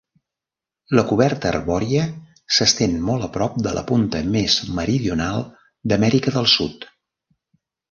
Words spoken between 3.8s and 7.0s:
punta més meridional d'Amèrica del Sud.